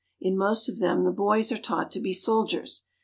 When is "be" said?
1.99-2.11